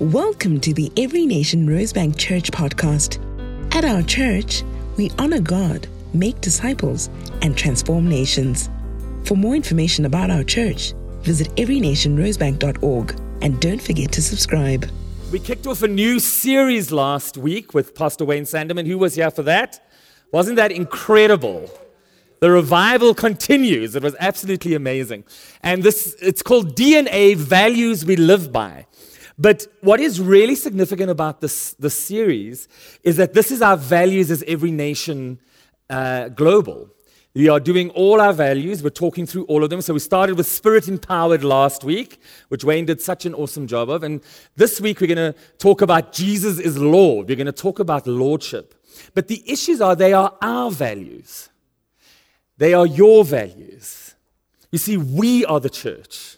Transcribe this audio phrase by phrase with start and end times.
[0.00, 3.20] Welcome to the Every Nation Rosebank Church podcast.
[3.76, 4.64] At our church,
[4.96, 7.08] we honor God, make disciples,
[7.42, 8.68] and transform nations.
[9.22, 14.90] For more information about our church, visit everynationrosebank.org and don't forget to subscribe.
[15.30, 18.88] We kicked off a new series last week with Pastor Wayne Sanderman.
[18.88, 19.88] Who was here for that?
[20.32, 21.70] Wasn't that incredible?
[22.40, 23.94] The revival continues.
[23.94, 25.22] It was absolutely amazing.
[25.62, 28.86] And this it's called DNA Values We Live By.
[29.38, 32.68] But what is really significant about this, this series
[33.02, 35.40] is that this is our values as every nation
[35.90, 36.88] uh, global.
[37.34, 38.80] We are doing all our values.
[38.80, 39.82] We're talking through all of them.
[39.82, 43.90] So we started with spirit empowered last week, which Wayne did such an awesome job
[43.90, 44.04] of.
[44.04, 44.22] And
[44.54, 47.28] this week we're going to talk about Jesus is Lord.
[47.28, 48.74] We're going to talk about lordship.
[49.14, 51.48] But the issues are they are our values.
[52.56, 54.14] They are your values.
[54.70, 56.36] You see, we are the church.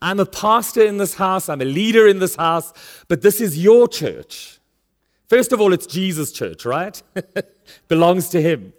[0.00, 2.72] I'm a pastor in this house, I'm a leader in this house,
[3.08, 4.60] but this is your church.
[5.28, 7.02] First of all, it's Jesus' church, right?
[7.88, 8.72] Belongs to Him.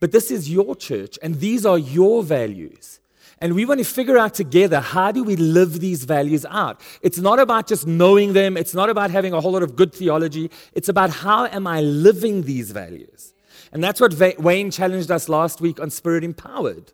[0.00, 3.00] But this is your church, and these are your values.
[3.40, 6.80] And we want to figure out together how do we live these values out?
[7.02, 9.94] It's not about just knowing them, it's not about having a whole lot of good
[9.94, 10.50] theology.
[10.72, 13.32] It's about how am I living these values?
[13.72, 16.92] And that's what Wayne challenged us last week on Spirit Empowered.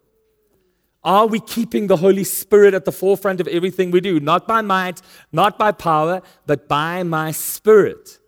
[1.05, 4.21] Are we keeping the Holy Spirit at the forefront of everything we do?
[4.21, 5.03] Not by might,
[5.33, 8.19] not by power, but by my Spirit,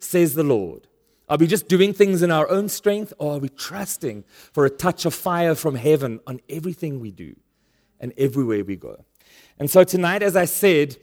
[0.00, 0.88] says the Lord.
[1.28, 4.70] Are we just doing things in our own strength, or are we trusting for a
[4.70, 7.36] touch of fire from heaven on everything we do
[8.00, 9.04] and everywhere we go?
[9.58, 10.96] And so tonight, as I said,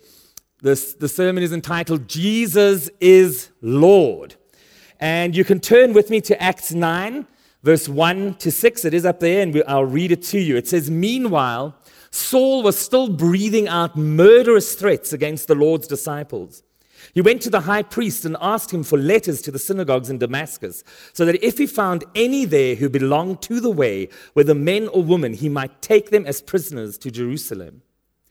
[0.61, 4.35] this, the sermon is entitled Jesus is Lord.
[4.99, 7.27] And you can turn with me to Acts 9,
[7.63, 8.85] verse 1 to 6.
[8.85, 10.55] It is up there, and I'll read it to you.
[10.55, 11.75] It says, Meanwhile,
[12.11, 16.63] Saul was still breathing out murderous threats against the Lord's disciples.
[17.13, 20.19] He went to the high priest and asked him for letters to the synagogues in
[20.19, 24.87] Damascus, so that if he found any there who belonged to the way, whether men
[24.87, 27.81] or women, he might take them as prisoners to Jerusalem.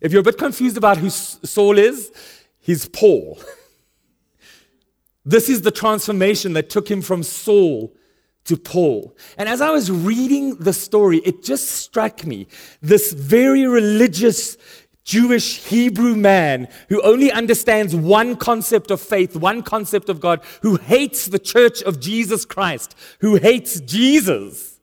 [0.00, 2.10] If you're a bit confused about who Saul is,
[2.58, 3.38] he's Paul.
[5.24, 7.94] this is the transformation that took him from Saul
[8.44, 9.16] to Paul.
[9.36, 12.46] And as I was reading the story, it just struck me
[12.80, 14.56] this very religious
[15.04, 20.76] Jewish Hebrew man who only understands one concept of faith, one concept of God, who
[20.76, 24.80] hates the church of Jesus Christ, who hates Jesus,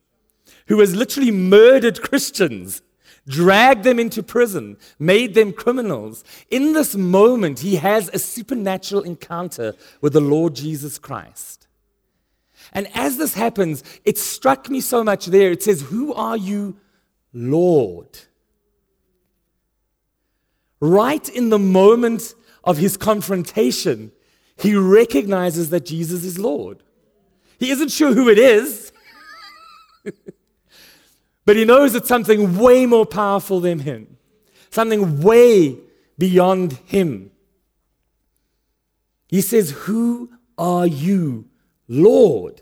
[0.66, 2.82] who has literally murdered Christians
[3.28, 6.24] dragged them into prison, made them criminals.
[6.50, 11.66] In this moment, he has a supernatural encounter with the Lord Jesus Christ.
[12.72, 15.52] And as this happens, it struck me so much there.
[15.52, 16.76] It says, Who are you,
[17.32, 18.18] Lord?
[20.80, 22.34] Right in the moment
[22.64, 24.12] of his confrontation,
[24.56, 26.82] he recognizes that Jesus is Lord.
[27.58, 28.92] He isn't sure who it is.
[31.48, 34.18] But he knows it's something way more powerful than him,
[34.68, 35.78] something way
[36.18, 37.30] beyond him.
[39.28, 41.48] He says, Who are you,
[41.88, 42.60] Lord?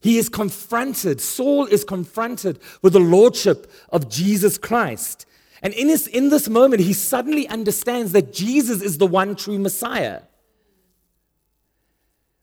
[0.00, 5.24] He is confronted, Saul is confronted with the lordship of Jesus Christ.
[5.62, 9.60] And in this, in this moment, he suddenly understands that Jesus is the one true
[9.60, 10.22] Messiah.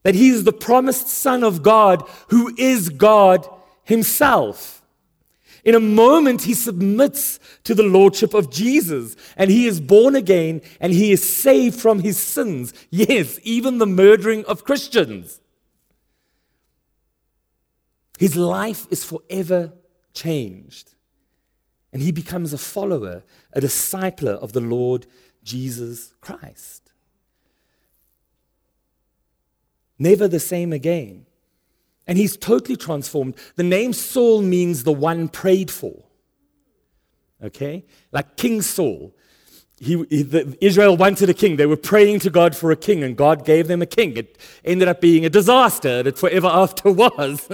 [0.04, 3.46] That he is the promised Son of God who is God
[3.84, 4.82] himself.
[5.66, 10.62] In a moment, he submits to the lordship of Jesus and he is born again
[10.80, 12.72] and he is saved from his sins.
[12.92, 15.42] Yes, even the murdering of Christians.
[18.20, 19.74] His life is forever
[20.14, 20.94] changed.
[21.92, 25.08] And he becomes a follower, a discipler of the Lord
[25.44, 26.92] Jesus Christ.
[29.98, 31.26] Never the same again.
[32.08, 33.36] And he's totally transformed.
[33.56, 36.04] The name Saul means the one prayed for.
[37.44, 37.86] Okay?
[38.12, 39.16] Like King Saul.
[39.80, 41.58] He, he, the, Israel wanted a king.
[41.58, 44.16] They were praying to God for a king, and God gave them a king.
[44.16, 47.48] It ended up being a disaster that forever after was.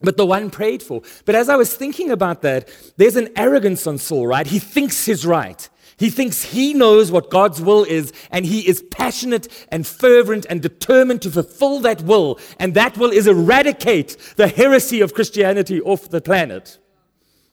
[0.00, 1.02] but the one prayed for.
[1.26, 4.46] But as I was thinking about that, there's an arrogance on Saul, right?
[4.46, 5.68] He thinks he's right.
[6.00, 10.62] He thinks he knows what God's will is, and he is passionate and fervent and
[10.62, 12.40] determined to fulfill that will.
[12.58, 16.78] And that will is eradicate the heresy of Christianity off the planet.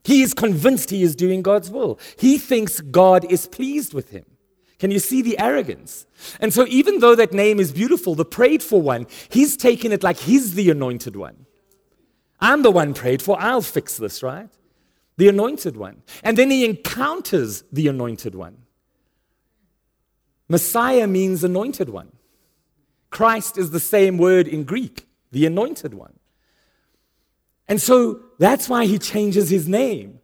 [0.06, 2.00] He is convinced he is doing God's will.
[2.18, 4.24] He thinks God is pleased with him.
[4.80, 6.06] Can you see the arrogance?
[6.40, 10.04] And so, even though that name is beautiful, the prayed for one, he's taken it
[10.04, 11.48] like he's the anointed one.
[12.40, 13.38] I'm the one prayed for.
[13.42, 14.57] I'll fix this, right?
[15.18, 16.04] The anointed one.
[16.24, 18.58] And then he encounters the anointed one.
[20.48, 22.14] Messiah means anointed one.
[23.10, 26.14] Christ is the same word in Greek, the anointed one.
[27.68, 30.20] And so that's why he changes his name.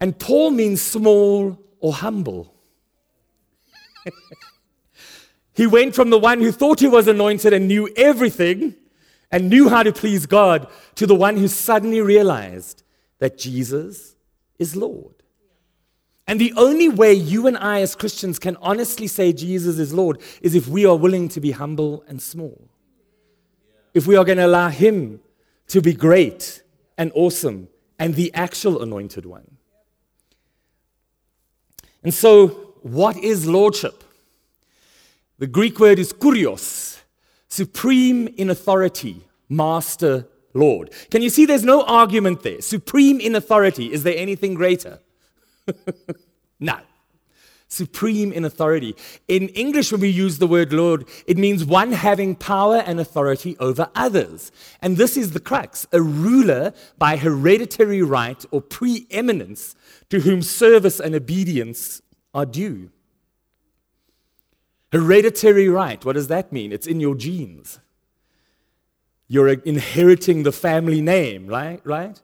[0.00, 2.54] And Paul means small or humble.
[5.52, 8.74] he went from the one who thought he was anointed and knew everything
[9.30, 12.82] and knew how to please God to the one who suddenly realized
[13.20, 14.16] that Jesus
[14.58, 15.14] is Lord.
[16.26, 20.20] And the only way you and I, as Christians, can honestly say Jesus is Lord
[20.42, 22.68] is if we are willing to be humble and small.
[23.94, 25.20] If we are going to allow Him
[25.68, 26.62] to be great
[26.96, 27.68] and awesome
[27.98, 29.56] and the actual anointed one.
[32.02, 32.48] And so,
[32.82, 34.04] what is lordship?
[35.38, 37.00] The Greek word is kurios,
[37.48, 40.90] supreme in authority, master, Lord.
[41.10, 42.60] Can you see there's no argument there?
[42.60, 43.92] Supreme in authority.
[43.92, 44.98] Is there anything greater?
[46.60, 46.78] no.
[47.68, 48.96] Supreme in authority.
[49.28, 53.56] In English, when we use the word Lord, it means one having power and authority
[53.60, 54.50] over others.
[54.82, 59.76] And this is the crux a ruler by hereditary right or preeminence
[60.08, 62.02] to whom service and obedience
[62.34, 62.90] are due.
[64.90, 66.72] Hereditary right, what does that mean?
[66.72, 67.78] It's in your genes.
[69.32, 71.80] You're inheriting the family name, right?
[71.84, 72.20] Right?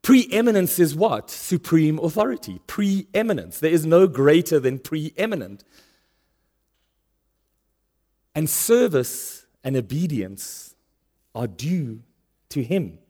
[0.00, 1.28] Preeminence is what?
[1.28, 2.60] Supreme authority.
[2.68, 3.58] Preeminence.
[3.58, 5.64] There is no greater than preeminent.
[8.32, 10.76] And service and obedience
[11.34, 12.04] are due
[12.50, 13.00] to him.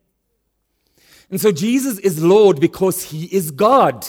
[1.31, 4.08] And so Jesus is Lord because he is God.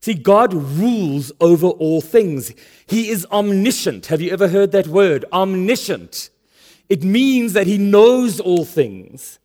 [0.00, 2.54] See, God rules over all things.
[2.86, 4.06] He is omniscient.
[4.06, 5.24] Have you ever heard that word?
[5.32, 6.30] Omniscient.
[6.88, 9.38] It means that He knows all things.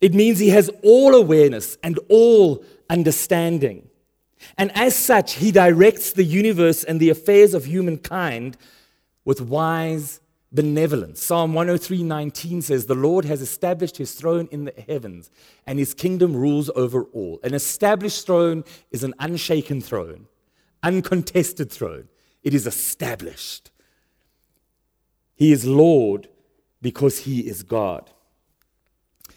[0.00, 3.88] It means He has all awareness and all understanding.
[4.56, 8.56] And as such, He directs the universe and the affairs of humankind
[9.24, 10.20] with wise
[10.52, 11.22] benevolence.
[11.22, 15.30] Psalm 103:19 says, "The Lord has established his throne in the heavens,
[15.66, 20.26] and his kingdom rules over all." An established throne is an unshaken throne,
[20.82, 22.08] uncontested throne.
[22.42, 23.70] It is established.
[25.34, 26.28] He is Lord
[26.80, 28.10] because he is God.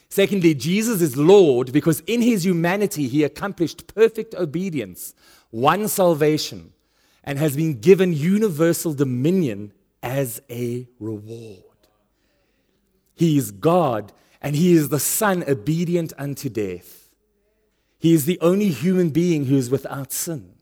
[0.10, 5.14] Secondly, Jesus is Lord because in his humanity he accomplished perfect obedience,
[5.52, 6.74] won salvation,
[7.24, 9.74] and has been given universal dominion
[10.06, 11.64] as a reward.
[13.16, 17.10] He is God and He is the Son obedient unto death.
[17.98, 20.54] He is the only human being who is without sin.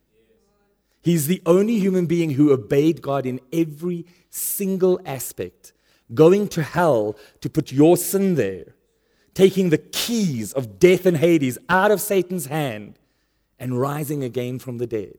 [1.01, 5.73] He's the only human being who obeyed God in every single aspect,
[6.13, 8.75] going to hell to put your sin there,
[9.33, 12.97] taking the keys of death and Hades out of Satan's hand,
[13.59, 15.17] and rising again from the dead.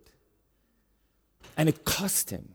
[1.59, 2.54] And it cost him.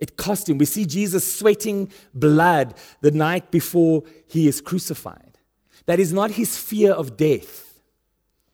[0.00, 0.58] It cost him.
[0.58, 5.38] We see Jesus sweating blood the night before he is crucified.
[5.86, 7.80] That is not his fear of death.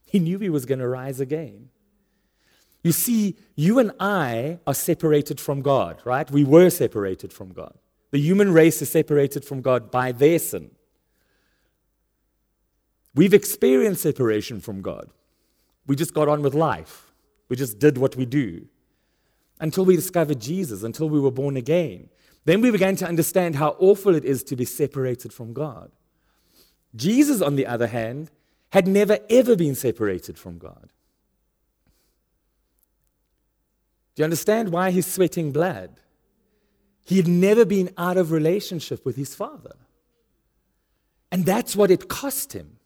[0.06, 1.70] He knew he was going to rise again.
[2.82, 6.30] You see, you and I are separated from God, right?
[6.30, 7.74] We were separated from God.
[8.10, 10.70] The human race is separated from God by their sin.
[13.14, 15.10] We've experienced separation from God.
[15.86, 17.12] We just got on with life.
[17.48, 18.66] We just did what we do
[19.60, 22.08] until we discovered Jesus, until we were born again.
[22.44, 25.90] Then we began to understand how awful it is to be separated from God.
[26.94, 28.30] Jesus, on the other hand,
[28.70, 30.90] had never ever been separated from God.
[34.14, 36.00] Do you understand why he's sweating blood?
[37.04, 39.76] He had never been out of relationship with his Father.
[41.30, 42.78] And that's what it cost him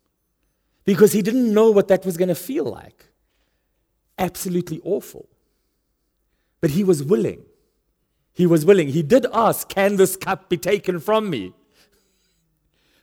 [0.85, 3.07] because he didn't know what that was going to feel like.
[4.19, 5.29] Absolutely awful.
[6.61, 7.43] But he was willing.
[8.33, 8.89] He was willing.
[8.89, 11.53] He did ask, Can this cup be taken from me?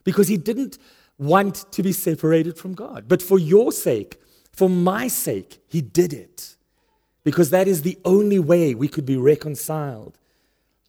[0.03, 0.77] Because he didn't
[1.17, 3.05] want to be separated from God.
[3.07, 4.21] But for your sake,
[4.51, 6.55] for my sake, he did it.
[7.23, 10.17] Because that is the only way we could be reconciled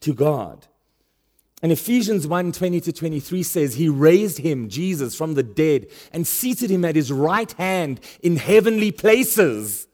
[0.00, 0.68] to God.
[1.60, 6.24] And Ephesians 1 20 to 23 says, He raised him, Jesus, from the dead and
[6.26, 9.87] seated him at his right hand in heavenly places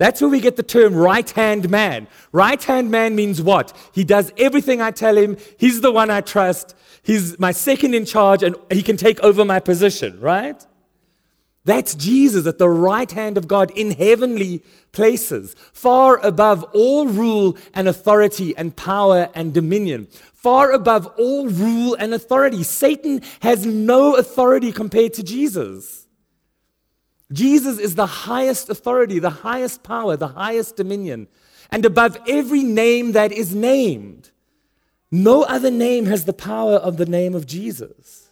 [0.00, 2.08] That's where we get the term right hand man.
[2.32, 3.76] Right hand man means what?
[3.92, 5.36] He does everything I tell him.
[5.58, 6.74] He's the one I trust.
[7.02, 10.66] He's my second in charge and he can take over my position, right?
[11.66, 17.58] That's Jesus at the right hand of God in heavenly places, far above all rule
[17.74, 22.62] and authority and power and dominion, far above all rule and authority.
[22.62, 25.99] Satan has no authority compared to Jesus.
[27.32, 31.28] Jesus is the highest authority, the highest power, the highest dominion,
[31.70, 34.30] and above every name that is named.
[35.10, 38.28] No other name has the power of the name of Jesus.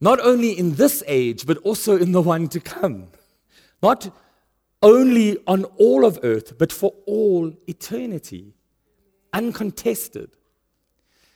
[0.00, 3.08] Not only in this age, but also in the one to come.
[3.82, 4.10] Not
[4.82, 8.54] only on all of earth, but for all eternity,
[9.32, 10.30] uncontested.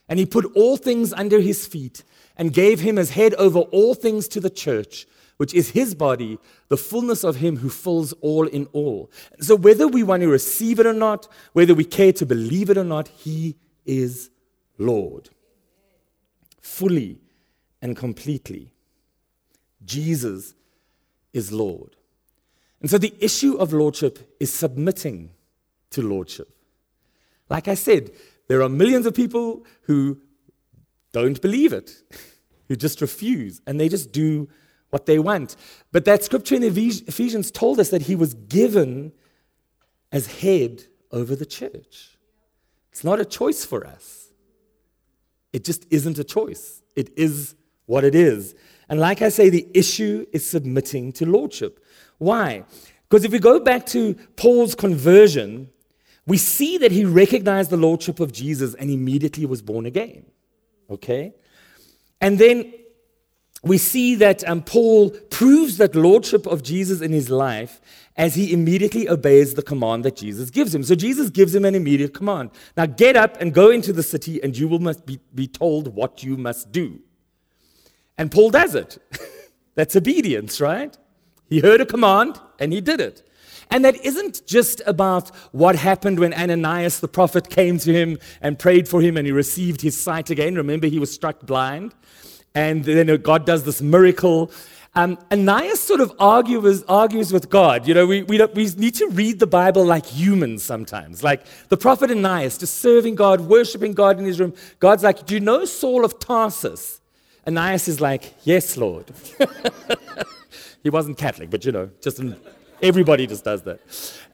[0.09, 2.03] And he put all things under his feet
[2.37, 6.39] and gave him as head over all things to the church, which is his body,
[6.69, 9.11] the fullness of him who fills all in all.
[9.41, 12.79] So, whether we want to receive it or not, whether we care to believe it
[12.79, 14.31] or not, he is
[14.79, 15.31] Lord.
[16.61, 17.21] Fully
[17.81, 18.73] and completely.
[19.85, 20.55] Jesus
[21.33, 21.97] is Lord.
[22.81, 25.31] And so, the issue of lordship is submitting
[25.91, 26.49] to lordship.
[27.49, 28.11] Like I said,
[28.49, 30.19] there are millions of people who
[31.23, 32.03] don't believe it,
[32.69, 34.49] who just refuse, and they just do
[34.91, 35.57] what they want.
[35.93, 39.13] But that scripture in Ephesians told us that he was given
[40.13, 42.17] as head over the church.
[42.93, 44.29] It's not a choice for us.
[45.53, 46.83] It just isn't a choice.
[46.95, 47.55] It is
[47.87, 48.55] what it is.
[48.89, 51.85] And like I say, the issue is submitting to lordship.
[52.19, 52.65] Why?
[53.09, 55.71] Because if we go back to Paul's conversion,
[56.27, 60.27] we see that he recognized the lordship of Jesus and immediately was born again.
[60.91, 61.35] Okay?
[62.21, 62.73] And then
[63.63, 67.81] we see that um, Paul proves that lordship of Jesus in his life
[68.17, 70.83] as he immediately obeys the command that Jesus gives him.
[70.83, 72.51] So Jesus gives him an immediate command.
[72.77, 75.95] Now get up and go into the city, and you will must be, be told
[75.95, 77.01] what you must do.
[78.17, 78.99] And Paul does it.
[79.75, 80.97] That's obedience, right?
[81.49, 83.26] He heard a command and he did it.
[83.71, 88.59] And that isn't just about what happened when Ananias the prophet came to him and
[88.59, 90.55] prayed for him and he received his sight again.
[90.55, 91.95] Remember, he was struck blind.
[92.55, 94.51] And then God does this miracle.
[94.95, 97.87] Um, Ananias sort of argues, argues with God.
[97.87, 101.23] You know, we, we, we need to read the Bible like humans sometimes.
[101.23, 104.55] Like the prophet Ananias, just serving God, worshiping God in his room.
[104.79, 107.03] God's like, Do you know Saul of Tarsus?
[107.47, 109.13] Ananias is like, Yes, Lord.
[110.83, 112.19] he wasn't Catholic, but you know, just
[112.83, 113.81] Everybody just does that.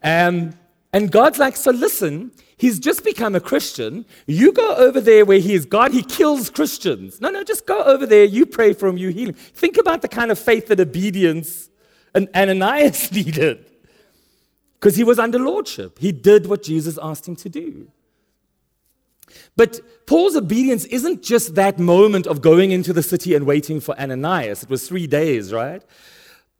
[0.03, 0.55] Um,
[0.93, 4.05] and God's like, so listen, he's just become a Christian.
[4.27, 7.21] You go over there where he is God, he kills Christians.
[7.21, 8.25] No, no, just go over there.
[8.25, 9.35] You pray for him, you heal him.
[9.35, 11.71] Think about the kind of faith and obedience
[12.15, 13.67] and Ananias needed.
[14.75, 15.99] Because he was under lordship.
[15.99, 17.89] He did what Jesus asked him to do.
[19.57, 23.99] But Paul's obedience isn't just that moment of going into the city and waiting for
[23.99, 24.65] Ananias.
[24.65, 25.83] It was three days, right?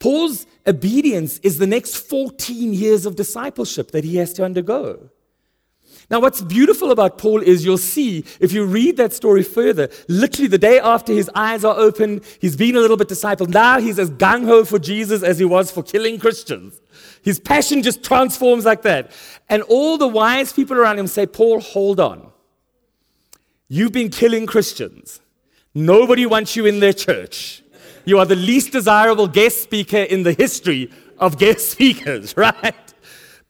[0.03, 5.11] Paul's obedience is the next 14 years of discipleship that he has to undergo.
[6.11, 10.49] Now, what's beautiful about Paul is you'll see, if you read that story further, literally
[10.49, 13.51] the day after his eyes are open, he's been a little bit discipled.
[13.51, 16.81] Now he's as gung ho for Jesus as he was for killing Christians.
[17.23, 19.13] His passion just transforms like that.
[19.49, 22.33] And all the wise people around him say, Paul, hold on.
[23.69, 25.21] You've been killing Christians.
[25.73, 27.62] Nobody wants you in their church.
[28.05, 32.75] You are the least desirable guest speaker in the history of guest speakers, right?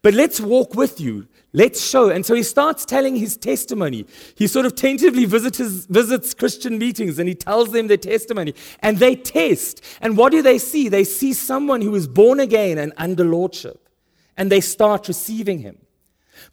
[0.01, 1.27] But let's walk with you.
[1.55, 2.09] Let's show.
[2.09, 4.07] And so he starts telling his testimony.
[4.35, 8.55] He sort of tentatively visits, visits Christian meetings and he tells them their testimony.
[8.79, 9.83] And they test.
[10.01, 10.89] And what do they see?
[10.89, 13.87] They see someone who is born again and under lordship.
[14.35, 15.77] And they start receiving him.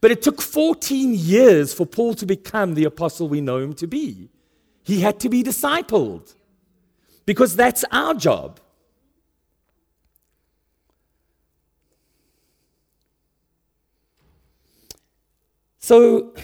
[0.02, 3.86] But it took 14 years for Paul to become the apostle we know him to
[3.86, 4.28] be.
[4.82, 6.34] He had to be discipled
[7.30, 8.58] because that's our job.
[15.78, 16.34] So,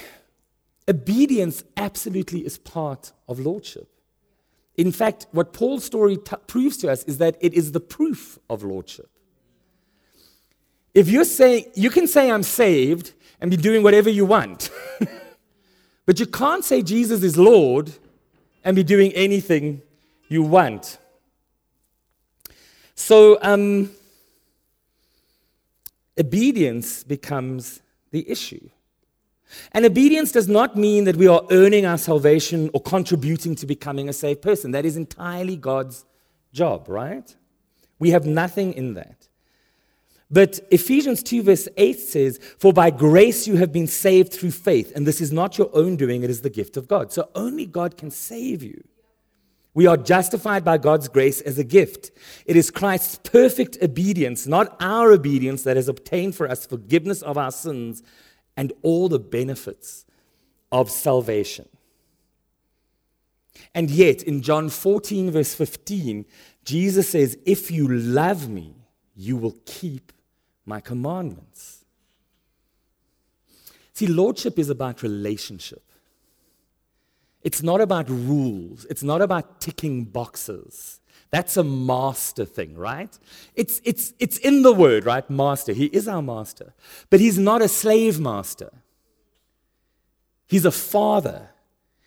[0.89, 3.89] obedience absolutely is part of lordship.
[4.77, 8.39] In fact, what Paul's story t- proves to us is that it is the proof
[8.49, 9.11] of lordship.
[10.95, 14.71] If you're saying, you can say, I'm saved and be doing whatever you want,
[16.07, 17.91] but you can't say Jesus is Lord
[18.63, 19.83] and be doing anything
[20.29, 20.99] you want.
[22.95, 23.91] So, um,
[26.19, 27.81] obedience becomes
[28.11, 28.71] the issue.
[29.73, 34.09] And obedience does not mean that we are earning our salvation or contributing to becoming
[34.09, 34.73] a saved person.
[34.73, 36.05] That is entirely God's
[36.53, 37.35] job, right?
[37.99, 39.29] We have nothing in that.
[40.29, 44.93] But Ephesians 2, verse 8 says, For by grace you have been saved through faith,
[44.97, 47.13] and this is not your own doing, it is the gift of God.
[47.13, 48.83] So only God can save you.
[49.77, 52.11] We are justified by God's grace as a gift.
[52.47, 57.37] It is Christ's perfect obedience, not our obedience, that has obtained for us forgiveness of
[57.37, 58.03] our sins
[58.57, 60.07] and all the benefits
[60.73, 61.69] of salvation.
[63.75, 66.25] And yet, in John 14, verse 15,
[66.65, 68.77] Jesus says, If you love me,
[69.15, 70.11] you will keep
[70.65, 71.85] my commandments.
[73.93, 75.86] See, lordship is about relationship.
[77.47, 78.87] It's not about rules.
[78.91, 80.99] It's not about ticking boxes.
[81.31, 83.17] That's a master thing, right?
[83.55, 85.31] It's, it's, it's in the word, right?
[85.31, 85.73] Master.
[85.73, 86.75] He is our master.
[87.09, 88.73] But he's not a slave master.
[90.49, 91.51] He's a father.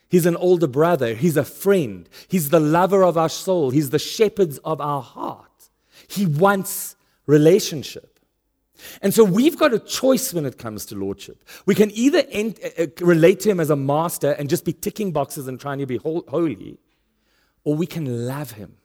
[0.10, 1.14] He's an older brother.
[1.14, 2.10] He's a friend.
[2.28, 3.70] He's the lover of our soul.
[3.70, 5.70] He's the shepherd of our heart.
[6.10, 8.19] He wants relationship.
[9.02, 11.44] And so we've got a choice when it comes to lordship.
[11.66, 15.12] We can either uh, uh, relate to him as a master and just be ticking
[15.12, 16.80] boxes and trying to be holy,
[17.64, 18.78] or we can love him.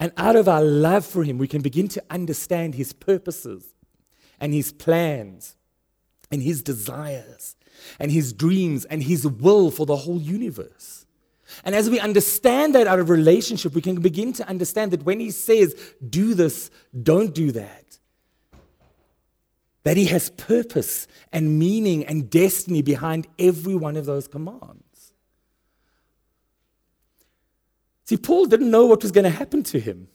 [0.00, 3.74] And out of our love for him, we can begin to understand his purposes
[4.40, 5.56] and his plans
[6.30, 7.56] and his desires
[7.98, 11.06] and his dreams and his will for the whole universe.
[11.64, 15.20] And as we understand that out of relationship, we can begin to understand that when
[15.20, 15.74] he says,
[16.08, 16.70] do this,
[17.02, 17.83] don't do that,
[19.84, 25.12] that He has purpose and meaning and destiny behind every one of those commands.
[28.04, 30.08] See, Paul didn't know what was going to happen to him.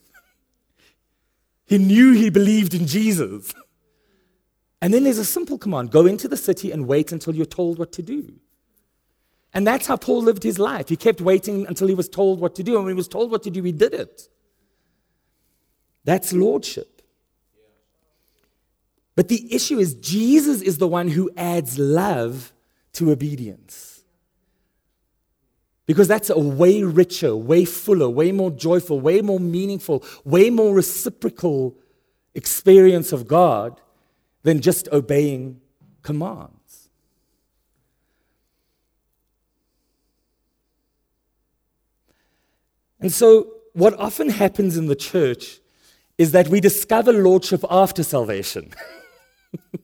[1.66, 3.54] he knew he believed in Jesus.
[4.82, 7.80] And then there's a simple command go into the city and wait until you're told
[7.80, 8.34] what to do.
[9.54, 10.90] And that's how Paul lived his life.
[10.90, 12.76] He kept waiting until he was told what to do.
[12.76, 14.30] And when he was told what to do, he did it.
[16.04, 16.99] That's lordship.
[19.20, 22.54] But the issue is, Jesus is the one who adds love
[22.94, 24.02] to obedience.
[25.86, 30.74] Because that's a way richer, way fuller, way more joyful, way more meaningful, way more
[30.74, 31.76] reciprocal
[32.34, 33.82] experience of God
[34.44, 35.60] than just obeying
[36.02, 36.88] commands.
[43.02, 45.60] And so, what often happens in the church
[46.18, 48.72] is that we discover lordship after salvation.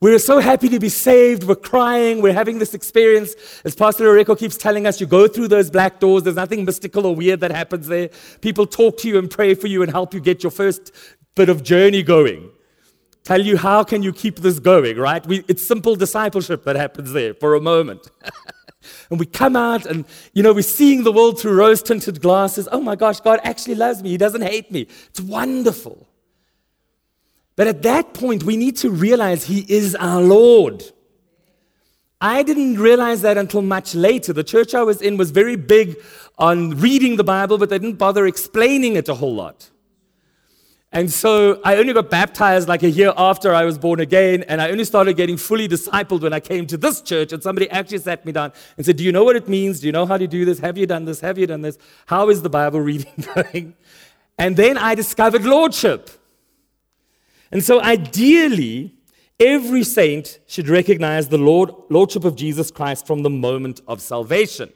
[0.00, 1.42] We're so happy to be saved.
[1.42, 2.22] We're crying.
[2.22, 3.34] We're having this experience.
[3.64, 6.22] As Pastor Oreko keeps telling us, you go through those black doors.
[6.22, 8.10] There's nothing mystical or weird that happens there.
[8.40, 10.92] People talk to you and pray for you and help you get your first
[11.34, 12.50] bit of journey going.
[13.24, 15.26] Tell you how can you keep this going, right?
[15.26, 18.10] We, it's simple discipleship that happens there for a moment.
[19.10, 22.68] and we come out and, you know, we're seeing the world through rose tinted glasses.
[22.72, 24.10] Oh my gosh, God actually loves me.
[24.10, 24.86] He doesn't hate me.
[25.08, 26.07] It's wonderful.
[27.58, 30.84] But at that point, we need to realize He is our Lord.
[32.20, 34.32] I didn't realize that until much later.
[34.32, 36.00] The church I was in was very big
[36.38, 39.70] on reading the Bible, but they didn't bother explaining it a whole lot.
[40.92, 44.62] And so I only got baptized like a year after I was born again, and
[44.62, 47.32] I only started getting fully discipled when I came to this church.
[47.32, 49.80] And somebody actually sat me down and said, Do you know what it means?
[49.80, 50.60] Do you know how to do this?
[50.60, 51.18] Have you done this?
[51.22, 51.76] Have you done this?
[52.06, 53.74] How is the Bible reading going?
[54.38, 56.17] And then I discovered lordship.
[57.50, 58.94] And so, ideally,
[59.40, 64.72] every saint should recognize the Lord, Lordship of Jesus Christ from the moment of salvation.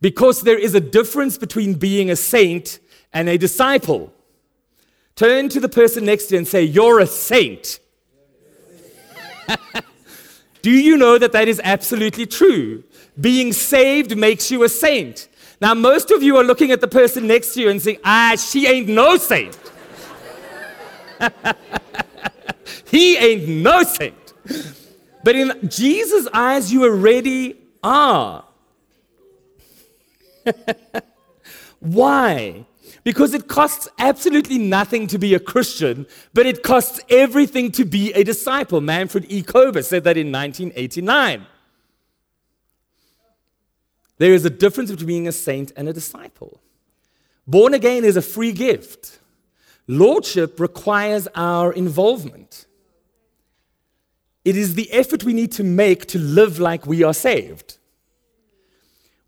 [0.00, 2.78] Because there is a difference between being a saint
[3.12, 4.12] and a disciple.
[5.16, 7.80] Turn to the person next to you and say, You're a saint.
[10.62, 12.84] Do you know that that is absolutely true?
[13.20, 15.28] Being saved makes you a saint.
[15.60, 18.36] Now, most of you are looking at the person next to you and saying, Ah,
[18.36, 19.58] she ain't no saint.
[22.86, 24.14] he ain't no saint.
[25.24, 28.44] But in Jesus' eyes, you already are.
[31.80, 32.64] Why?
[33.04, 38.12] Because it costs absolutely nothing to be a Christian, but it costs everything to be
[38.12, 38.80] a disciple.
[38.80, 39.42] Manfred E.
[39.42, 41.46] Kober said that in 1989.
[44.18, 46.60] There is a difference between being a saint and a disciple.
[47.46, 49.17] Born again is a free gift.
[49.88, 52.66] Lordship requires our involvement.
[54.44, 57.78] It is the effort we need to make to live like we are saved.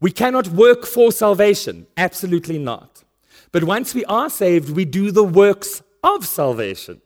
[0.00, 3.04] We cannot work for salvation, absolutely not.
[3.52, 7.00] But once we are saved, we do the works of salvation.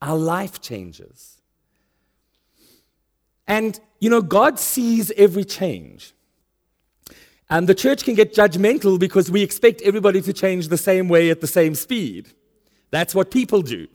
[0.00, 1.40] Our life changes.
[3.46, 6.12] And, you know, God sees every change.
[7.50, 11.30] And the church can get judgmental because we expect everybody to change the same way
[11.30, 12.32] at the same speed.
[12.92, 13.88] That's what people do.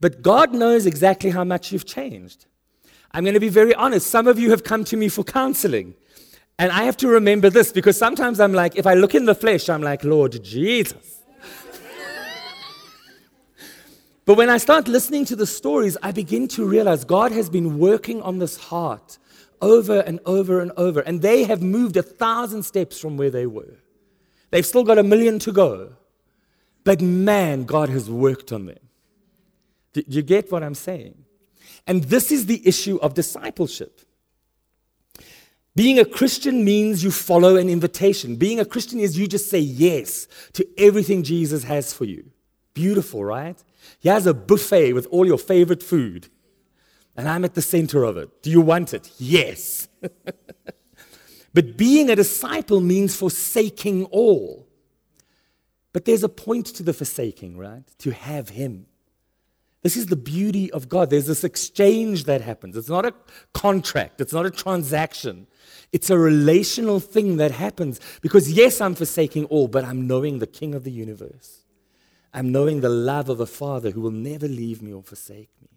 [0.00, 2.44] But God knows exactly how much you've changed.
[3.12, 4.08] I'm going to be very honest.
[4.08, 5.94] Some of you have come to me for counseling.
[6.58, 9.34] And I have to remember this because sometimes I'm like, if I look in the
[9.34, 11.22] flesh, I'm like, Lord Jesus.
[14.26, 17.78] but when I start listening to the stories, I begin to realize God has been
[17.78, 19.18] working on this heart
[19.62, 21.00] over and over and over.
[21.00, 23.78] And they have moved a thousand steps from where they were.
[24.50, 25.96] They've still got a million to go.
[26.86, 28.78] But man, God has worked on them.
[29.92, 31.24] Do you get what I'm saying?
[31.84, 34.02] And this is the issue of discipleship.
[35.74, 38.36] Being a Christian means you follow an invitation.
[38.36, 42.30] Being a Christian is you just say yes to everything Jesus has for you.
[42.72, 43.60] Beautiful, right?
[43.98, 46.28] He has a buffet with all your favorite food,
[47.16, 48.44] and I'm at the center of it.
[48.44, 49.10] Do you want it?
[49.18, 49.88] Yes.
[51.52, 54.65] but being a disciple means forsaking all.
[55.96, 57.82] But there's a point to the forsaking, right?
[58.00, 58.84] To have Him.
[59.80, 61.08] This is the beauty of God.
[61.08, 62.76] There's this exchange that happens.
[62.76, 63.14] It's not a
[63.54, 65.46] contract, it's not a transaction.
[65.92, 70.46] It's a relational thing that happens because, yes, I'm forsaking all, but I'm knowing the
[70.46, 71.64] King of the universe.
[72.34, 75.70] I'm knowing the love of a Father who will never leave me or forsake me.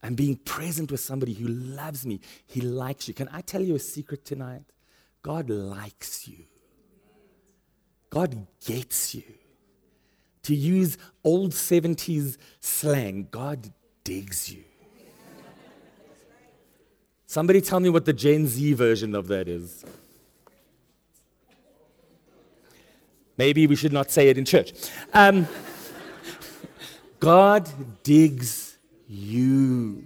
[0.00, 2.20] I'm being present with somebody who loves me.
[2.46, 3.14] He likes you.
[3.14, 4.62] Can I tell you a secret tonight?
[5.22, 6.44] God likes you,
[8.14, 9.24] God gets you.
[10.44, 13.72] To use old 70s slang, God
[14.04, 14.62] digs you.
[17.26, 19.84] Somebody tell me what the Gen Z version of that is.
[23.36, 24.72] Maybe we should not say it in church.
[25.12, 25.48] Um,
[27.18, 27.68] God
[28.04, 30.04] digs you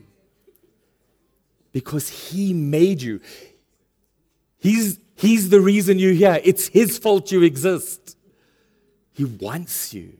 [1.72, 3.20] because He made you.
[4.56, 6.40] He's, he's the reason you're here.
[6.44, 8.16] It's His fault you exist.
[9.12, 10.16] He wants you.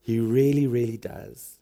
[0.00, 1.58] He really, really does.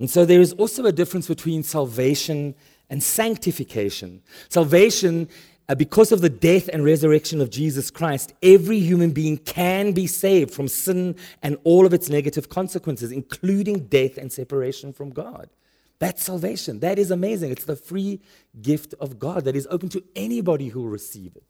[0.00, 2.54] And so there is also a difference between salvation
[2.88, 4.22] and sanctification.
[4.48, 5.28] Salvation,
[5.68, 10.06] uh, because of the death and resurrection of Jesus Christ, every human being can be
[10.06, 15.50] saved from sin and all of its negative consequences, including death and separation from God.
[15.98, 16.80] That's salvation.
[16.80, 17.50] That is amazing.
[17.50, 18.20] It's the free
[18.62, 21.44] gift of God that is open to anybody who will receive it.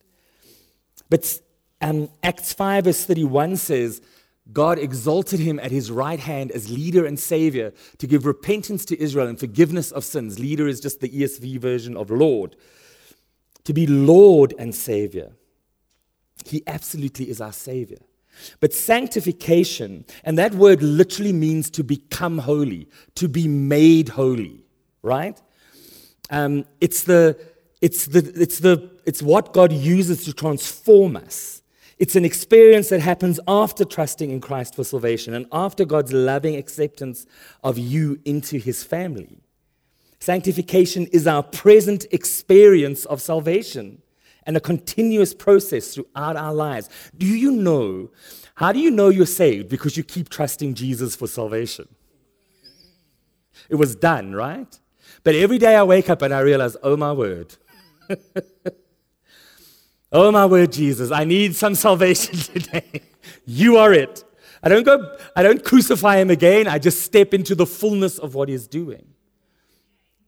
[1.11, 1.41] But
[1.81, 4.01] um, Acts 5, verse 31 says,
[4.51, 9.01] God exalted him at his right hand as leader and savior to give repentance to
[9.01, 10.39] Israel and forgiveness of sins.
[10.39, 12.57] Leader is just the ESV version of Lord.
[13.65, 15.33] To be Lord and Savior.
[16.47, 17.99] He absolutely is our Savior.
[18.61, 24.65] But sanctification, and that word literally means to become holy, to be made holy,
[25.03, 25.41] right?
[26.31, 27.39] Um, it's, the,
[27.81, 31.63] it's, the, it's, the, it's what God uses to transform us.
[31.99, 36.55] It's an experience that happens after trusting in Christ for salvation and after God's loving
[36.55, 37.27] acceptance
[37.65, 39.41] of you into his family.
[40.21, 44.03] Sanctification is our present experience of salvation
[44.49, 46.89] and a continuous process throughout our lives.
[47.17, 48.11] Do you know?
[48.57, 49.69] How do you know you're saved?
[49.69, 51.87] Because you keep trusting Jesus for salvation.
[53.69, 54.77] It was done, right?
[55.23, 57.55] But every day I wake up and I realize, oh my word.
[60.11, 63.03] Oh, my word, Jesus, I need some salvation today.
[63.45, 64.25] you are it.
[64.63, 66.67] I don't go, I don't crucify him again.
[66.67, 69.07] I just step into the fullness of what he's doing.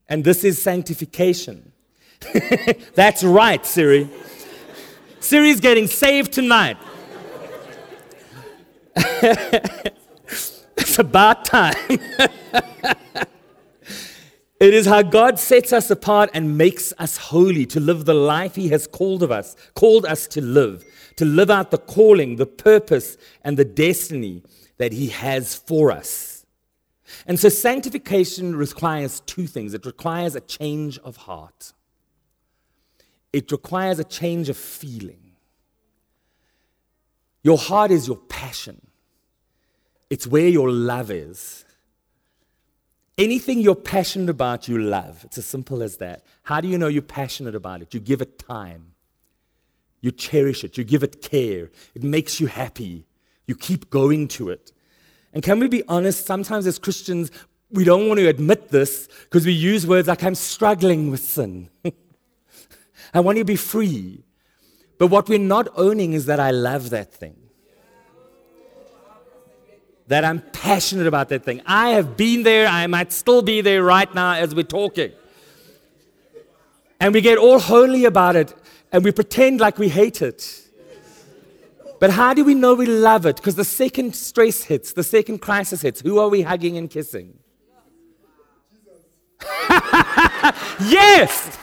[0.07, 1.73] And this is sanctification.
[2.95, 4.09] That's right, Siri.
[5.21, 6.77] Siri's getting saved tonight.
[8.97, 11.75] it's about time.
[14.61, 18.57] It is how God sets us apart and makes us holy to live the life
[18.57, 20.85] He has called of us, called us to live,
[21.17, 24.43] to live out the calling, the purpose, and the destiny
[24.77, 26.45] that He has for us.
[27.27, 29.73] And so sanctification requires two things.
[29.73, 31.73] It requires a change of heart.
[33.33, 35.33] It requires a change of feeling.
[37.43, 38.81] Your heart is your passion.
[40.11, 41.65] It's where your love is.
[43.17, 45.25] Anything you're passionate about, you love.
[45.25, 46.25] It's as simple as that.
[46.43, 47.95] How do you know you're passionate about it?
[47.95, 48.93] You give it time.
[50.01, 50.79] You cherish it.
[50.79, 51.71] You give it care.
[51.95, 53.07] It makes you happy.
[53.47, 54.73] You keep going to it.
[55.33, 56.27] And can we be honest?
[56.27, 57.31] Sometimes as Christians,
[57.71, 61.71] we don't want to admit this because we use words like, I'm struggling with sin.
[63.13, 64.25] I want you to be free.
[64.99, 67.41] But what we're not owning is that I love that thing
[70.11, 71.63] that I'm passionate about that thing.
[71.65, 75.13] I have been there, I might still be there right now as we're talking.
[76.99, 78.53] And we get all holy about it
[78.91, 80.63] and we pretend like we hate it.
[82.01, 83.37] But how do we know we love it?
[83.37, 87.39] Because the second stress hits, the second crisis hits, who are we hugging and kissing?
[90.81, 91.57] yes!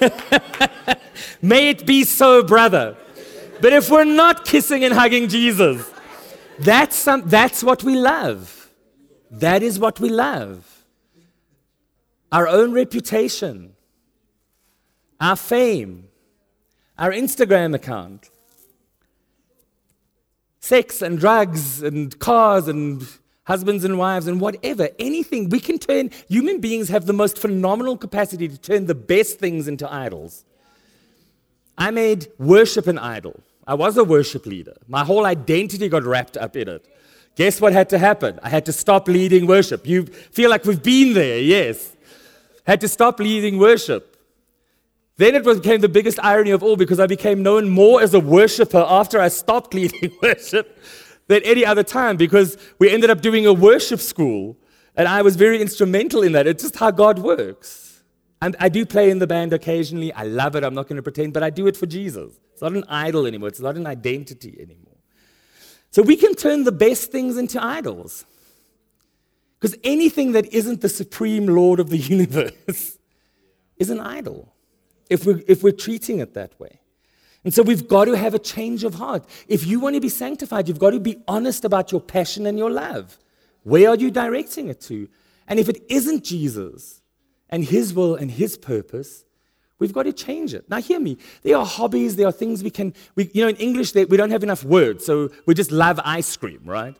[1.42, 2.96] May it be so, brother.
[3.60, 5.90] But if we're not kissing and hugging Jesus,
[6.58, 8.70] that's, some, that's what we love.
[9.30, 10.84] That is what we love.
[12.32, 13.74] Our own reputation,
[15.20, 16.08] our fame,
[16.98, 18.30] our Instagram account,
[20.60, 23.06] sex and drugs and cars and
[23.50, 25.48] husbands and wives and whatever, anything.
[25.48, 29.66] We can turn, human beings have the most phenomenal capacity to turn the best things
[29.66, 30.44] into idols.
[31.76, 33.40] I made worship an idol.
[33.66, 34.76] I was a worship leader.
[34.86, 36.86] My whole identity got wrapped up in it.
[37.34, 38.38] Guess what had to happen?
[38.40, 39.84] I had to stop leading worship.
[39.84, 40.04] You
[40.38, 41.96] feel like we've been there, yes.
[42.64, 44.16] Had to stop leading worship.
[45.16, 48.20] Then it became the biggest irony of all because I became known more as a
[48.20, 50.78] worshiper after I stopped leading worship
[51.30, 54.56] than any other time because we ended up doing a worship school.
[54.96, 56.48] And I was very instrumental in that.
[56.48, 58.02] It's just how God works.
[58.42, 60.12] And I do play in the band occasionally.
[60.12, 60.64] I love it.
[60.64, 62.32] I'm not going to pretend, but I do it for Jesus.
[62.52, 63.48] It's not an idol anymore.
[63.48, 64.96] It's not an identity anymore.
[65.92, 68.24] So we can turn the best things into idols.
[69.60, 72.98] Because anything that isn't the supreme Lord of the universe
[73.76, 74.52] is an idol
[75.08, 76.79] if we're, if we're treating it that way.
[77.44, 79.24] And so we've got to have a change of heart.
[79.48, 82.58] If you want to be sanctified, you've got to be honest about your passion and
[82.58, 83.18] your love.
[83.62, 85.08] Where are you directing it to?
[85.48, 87.02] And if it isn't Jesus
[87.48, 89.24] and His will and His purpose,
[89.78, 90.68] we've got to change it.
[90.68, 91.16] Now, hear me.
[91.42, 94.30] There are hobbies, there are things we can, we, you know, in English, we don't
[94.30, 96.96] have enough words, so we just love ice cream, right?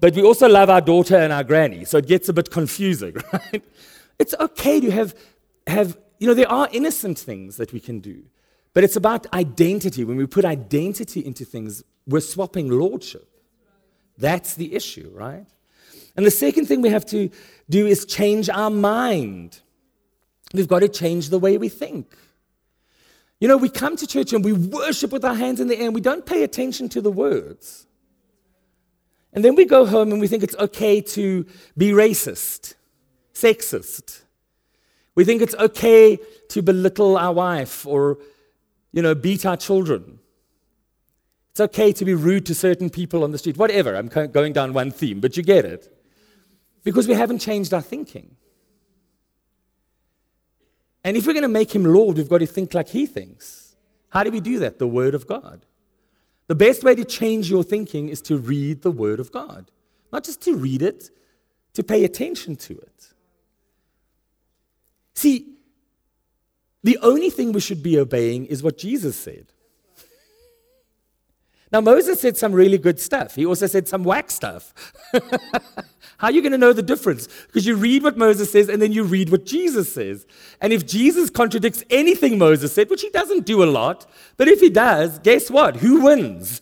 [0.00, 3.16] But we also love our daughter and our granny, so it gets a bit confusing,
[3.32, 3.64] right?
[4.18, 5.14] It's okay to have,
[5.66, 8.22] have you know, there are innocent things that we can do,
[8.74, 10.04] but it's about identity.
[10.04, 13.28] When we put identity into things, we're swapping lordship.
[14.18, 15.46] That's the issue, right?
[16.16, 17.30] And the second thing we have to
[17.68, 19.60] do is change our mind.
[20.52, 22.14] We've got to change the way we think.
[23.40, 25.86] You know, we come to church and we worship with our hands in the air
[25.86, 27.86] and we don't pay attention to the words.
[29.32, 32.74] And then we go home and we think it's okay to be racist,
[33.34, 34.22] sexist,
[35.14, 38.18] we think it's okay to belittle our wife or,
[38.92, 40.18] you know, beat our children.
[41.50, 43.58] It's okay to be rude to certain people on the street.
[43.58, 43.94] Whatever.
[43.94, 45.94] I'm going down one theme, but you get it.
[46.84, 48.36] Because we haven't changed our thinking.
[51.04, 53.76] And if we're going to make him Lord, we've got to think like he thinks.
[54.10, 54.78] How do we do that?
[54.78, 55.66] The Word of God.
[56.46, 59.70] The best way to change your thinking is to read the Word of God.
[60.12, 61.10] Not just to read it,
[61.74, 63.12] to pay attention to it.
[65.14, 65.54] See,
[66.82, 69.46] the only thing we should be obeying is what Jesus said.
[71.72, 73.34] Now, Moses said some really good stuff.
[73.34, 74.74] He also said some whack stuff.
[76.18, 77.28] How are you going to know the difference?
[77.46, 80.26] Because you read what Moses says and then you read what Jesus says.
[80.60, 84.60] And if Jesus contradicts anything Moses said, which he doesn't do a lot, but if
[84.60, 85.76] he does, guess what?
[85.76, 86.60] Who wins?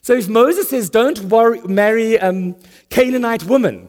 [0.00, 2.56] So if Moses says, don't worry, marry um,
[2.88, 3.88] Canaanite woman,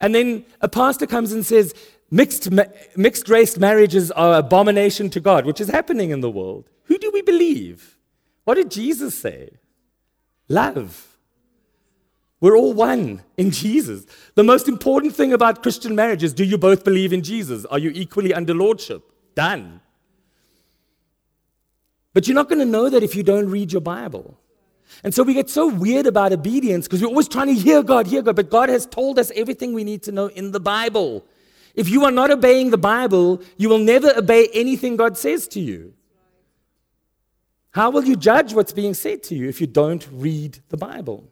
[0.00, 1.74] and then a pastor comes and says,
[2.12, 2.48] mixed,
[2.96, 6.68] mixed race marriages are abomination to God, which is happening in the world.
[6.84, 7.98] Who do we believe?
[8.44, 9.58] What did Jesus say?
[10.48, 11.16] Love.
[12.40, 14.04] We're all one in Jesus.
[14.34, 17.64] The most important thing about Christian marriage is do you both believe in Jesus?
[17.66, 19.02] Are you equally under lordship?
[19.34, 19.80] Done.
[22.14, 24.38] But you're not going to know that if you don't read your Bible.
[25.02, 28.06] And so we get so weird about obedience because we're always trying to hear God,
[28.06, 28.36] hear God.
[28.36, 31.24] But God has told us everything we need to know in the Bible.
[31.74, 35.60] If you are not obeying the Bible, you will never obey anything God says to
[35.60, 35.94] you.
[37.70, 41.24] How will you judge what's being said to you if you don't read the Bible?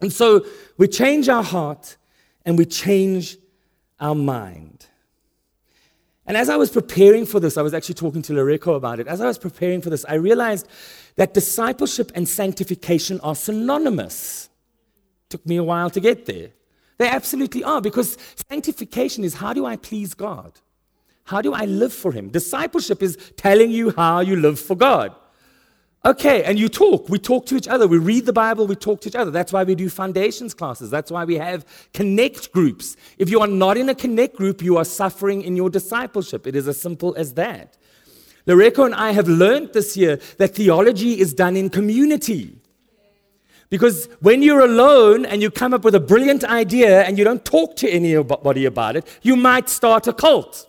[0.00, 0.44] And so
[0.76, 1.96] we change our heart
[2.44, 3.38] and we change
[4.00, 4.86] our mind.
[6.26, 9.06] And as I was preparing for this, I was actually talking to Loreko about it.
[9.06, 10.68] As I was preparing for this, I realized
[11.16, 14.48] that discipleship and sanctification are synonymous.
[15.28, 16.50] Took me a while to get there.
[17.02, 18.16] They absolutely are, because
[18.48, 20.52] sanctification is how do I please God?
[21.24, 22.28] How do I live for Him?
[22.28, 25.12] Discipleship is telling you how you live for God.
[26.04, 27.08] Okay, and you talk.
[27.08, 27.88] We talk to each other.
[27.88, 29.32] We read the Bible, we talk to each other.
[29.32, 30.90] That's why we do foundations classes.
[30.90, 32.96] That's why we have connect groups.
[33.18, 36.46] If you are not in a connect group, you are suffering in your discipleship.
[36.46, 37.76] It is as simple as that.
[38.46, 42.61] Loreko and I have learned this year that theology is done in community.
[43.72, 47.42] Because when you're alone and you come up with a brilliant idea and you don't
[47.42, 50.68] talk to anybody about it, you might start a cult.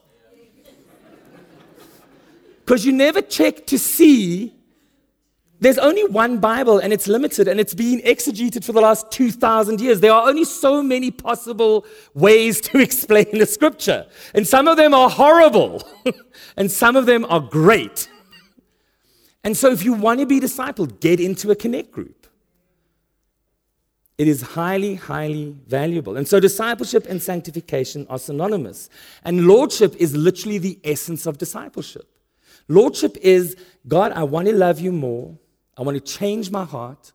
[2.63, 4.53] Because you never check to see
[5.59, 9.81] there's only one Bible and it's limited and it's been exegeted for the last 2,000
[9.81, 9.99] years.
[9.99, 14.05] There are only so many possible ways to explain the scripture.
[14.33, 15.85] And some of them are horrible
[16.55, 18.07] and some of them are great.
[19.43, 22.22] And so if you want to be discipled, get into a connect group.
[24.17, 26.17] It is highly, highly valuable.
[26.17, 28.89] And so discipleship and sanctification are synonymous.
[29.23, 32.07] And lordship is literally the essence of discipleship.
[32.67, 35.37] Lordship is God, I want to love you more.
[35.77, 37.11] I want to change my heart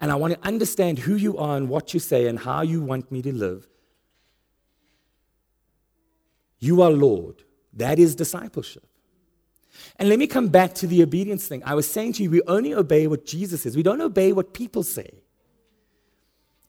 [0.00, 2.82] and I want to understand who you are and what you say and how you
[2.82, 3.66] want me to live.
[6.58, 7.42] You are Lord.
[7.72, 8.86] That is discipleship.
[9.96, 11.62] And let me come back to the obedience thing.
[11.64, 14.52] I was saying to you, we only obey what Jesus says, we don't obey what
[14.52, 15.21] people say.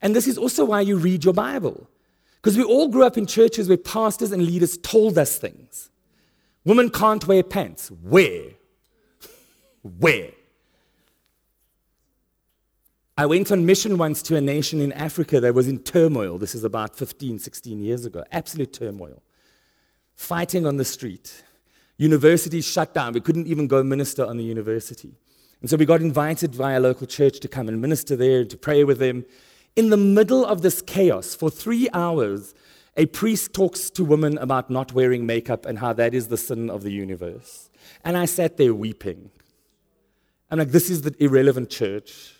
[0.04, 1.88] And this is also why you read your Bible.
[2.36, 5.90] Because we all grew up in churches where pastors and leaders told us things.
[6.64, 7.90] Women can't wear pants.
[7.90, 8.50] Where?
[9.82, 10.30] Where?
[13.16, 16.36] I went on mission once to a nation in Africa that was in turmoil.
[16.36, 18.24] This is about 15, 16 years ago.
[18.30, 19.22] Absolute turmoil.
[20.16, 21.44] Fighting on the street.
[21.96, 23.14] Universities shut down.
[23.14, 25.14] We couldn't even go minister on the university.
[25.62, 28.50] And so we got invited by a local church to come and minister there, and
[28.50, 29.24] to pray with them.
[29.76, 32.54] In the middle of this chaos, for three hours,
[32.96, 36.70] a priest talks to women about not wearing makeup and how that is the sin
[36.70, 37.70] of the universe.
[38.04, 39.30] And I sat there weeping.
[40.50, 42.34] I'm like, this is the irrelevant church.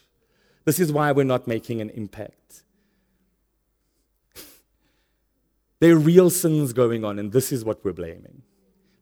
[0.64, 2.62] This is why we're not making an impact.
[5.80, 8.42] there are real sins going on, and this is what we're blaming.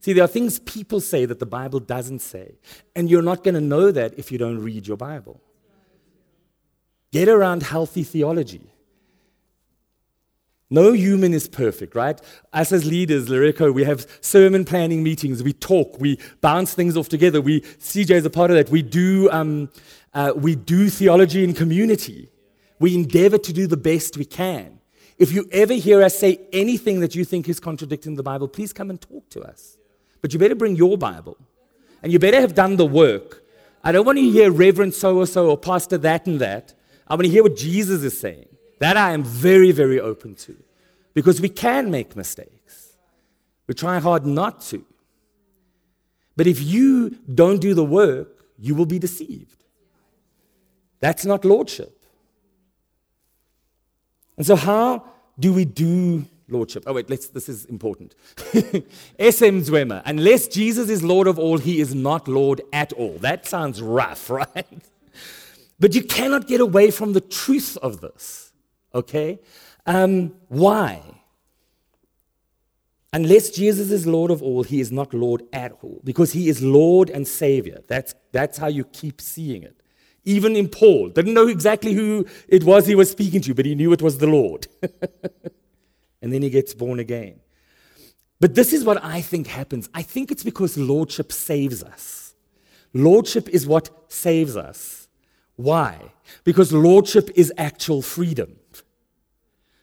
[0.01, 2.57] See, there are things people say that the Bible doesn't say,
[2.97, 5.41] and you're not going to know that if you don't read your Bible.
[7.13, 8.73] Get around healthy theology.
[10.71, 12.19] No human is perfect, right?
[12.55, 15.43] Us as leaders, Lirico, we have sermon planning meetings.
[15.43, 16.01] We talk.
[16.01, 17.43] We bounce things off together.
[17.43, 18.71] We CJ is a part of that.
[18.71, 19.69] We do um,
[20.15, 22.31] uh, we do theology in community.
[22.79, 24.81] We endeavor to do the best we can.
[25.19, 28.73] If you ever hear us say anything that you think is contradicting the Bible, please
[28.73, 29.77] come and talk to us.
[30.23, 31.37] But you better bring your Bible,
[32.03, 33.43] and you better have done the work.
[33.85, 36.73] I don't want to hear Reverend so or so or Pastor that and that.
[37.07, 38.49] I want to hear what Jesus is saying.
[38.79, 40.57] That I am very, very open to
[41.15, 42.95] because we can make mistakes.
[43.67, 44.85] We try hard not to.
[46.37, 49.63] But if you don't do the work, you will be deceived.
[51.01, 51.99] That's not lordship.
[54.37, 55.05] And so, how
[55.39, 56.85] do we do lordship?
[56.87, 58.15] Oh, wait, let's, this is important.
[58.39, 63.19] SM Zwemer, unless Jesus is Lord of all, he is not Lord at all.
[63.19, 64.83] That sounds rough, right?
[65.83, 68.53] But you cannot get away from the truth of this.
[68.95, 69.41] Okay?
[69.85, 71.03] Um, why?
[73.13, 76.63] Unless Jesus is Lord of all, he is not Lord at all, because he is
[76.63, 77.81] Lord and Savior.
[77.89, 79.83] That's, that's how you keep seeing it.
[80.25, 83.75] Even in Paul, didn't know exactly who it was he was speaking to, but he
[83.75, 84.69] knew it was the Lord.
[86.23, 87.41] and then he gets born again.
[88.39, 89.89] But this is what I think happens.
[89.93, 92.35] I think it's because Lordship saves us.
[92.95, 95.02] Lordship is what saves us.
[95.57, 96.13] Why?
[96.45, 98.57] Because Lordship is actual freedom.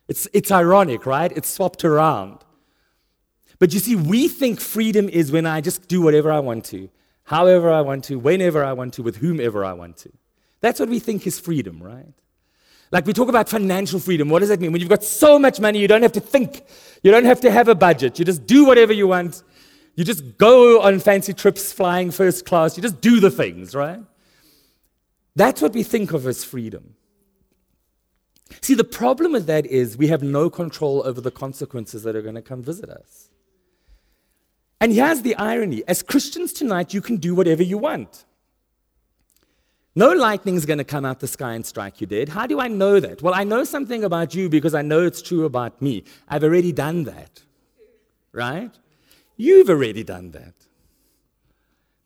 [0.07, 1.31] It's, it's ironic, right?
[1.35, 2.39] It's swapped around.
[3.59, 6.89] But you see, we think freedom is when I just do whatever I want to,
[7.23, 10.11] however I want to, whenever I want to, with whomever I want to.
[10.61, 12.13] That's what we think is freedom, right?
[12.91, 14.29] Like we talk about financial freedom.
[14.29, 14.71] What does that mean?
[14.71, 16.63] When you've got so much money, you don't have to think.
[17.03, 18.17] You don't have to have a budget.
[18.17, 19.43] You just do whatever you want.
[19.95, 22.77] You just go on fancy trips flying first class.
[22.77, 23.99] You just do the things, right?
[25.35, 26.95] That's what we think of as freedom.
[28.61, 32.21] See, the problem with that is we have no control over the consequences that are
[32.21, 33.29] going to come visit us.
[34.81, 38.25] And here's the irony as Christians tonight, you can do whatever you want.
[39.95, 42.29] No lightning is going to come out the sky and strike you dead.
[42.29, 43.21] How do I know that?
[43.21, 46.03] Well, I know something about you because I know it's true about me.
[46.27, 47.41] I've already done that.
[48.31, 48.71] Right?
[49.35, 50.53] You've already done that.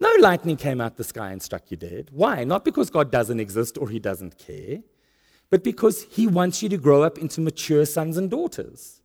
[0.07, 2.09] No lightning came out the sky and struck you dead.
[2.11, 2.43] Why?
[2.43, 4.79] Not because God doesn't exist or he doesn't care
[5.53, 9.03] but because He wants you to grow up into mature sons and daughters.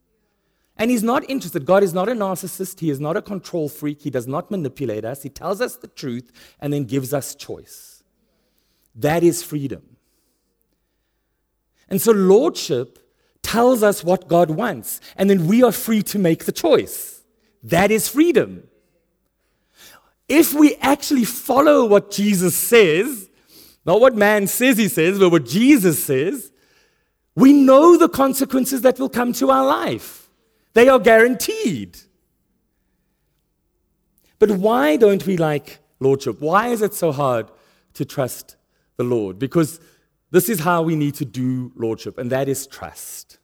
[0.78, 1.66] And He's not interested.
[1.66, 2.80] God is not a narcissist.
[2.80, 4.00] He is not a control freak.
[4.00, 5.22] He does not manipulate us.
[5.22, 8.02] He tells us the truth and then gives us choice.
[8.94, 9.98] That is freedom.
[11.90, 12.98] And so, Lordship
[13.42, 17.24] tells us what God wants, and then we are free to make the choice.
[17.62, 18.67] That is freedom.
[20.28, 23.30] If we actually follow what Jesus says,
[23.86, 26.52] not what man says he says, but what Jesus says.
[27.34, 30.28] We know the consequences that will come to our life,
[30.74, 31.98] they are guaranteed.
[34.38, 36.40] But why don't we like lordship.
[36.40, 37.48] Why is it so hard
[37.94, 38.56] to trust
[38.96, 39.38] the Lord?
[39.38, 39.80] Because
[40.30, 43.37] this is how we need to do lordship, and that is trust.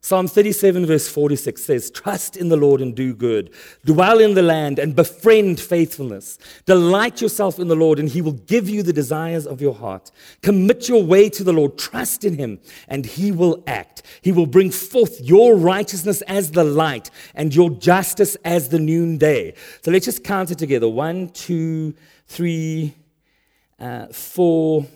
[0.00, 3.52] Psalm 37, verse 46 says, Trust in the Lord and do good.
[3.84, 6.38] Dwell in the land and befriend faithfulness.
[6.64, 10.12] Delight yourself in the Lord, and he will give you the desires of your heart.
[10.42, 11.76] Commit your way to the Lord.
[11.76, 14.02] Trust in him, and he will act.
[14.22, 19.54] He will bring forth your righteousness as the light and your justice as the noonday.
[19.82, 21.94] So let's just count it together one, two,
[22.28, 22.94] three,
[23.80, 24.86] uh, four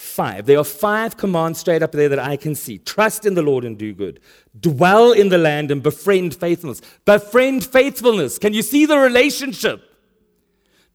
[0.00, 0.46] Five.
[0.46, 2.78] There are five commands straight up there that I can see.
[2.78, 4.18] Trust in the Lord and do good.
[4.58, 6.80] Dwell in the land and befriend faithfulness.
[7.04, 8.38] Befriend faithfulness.
[8.38, 9.82] Can you see the relationship?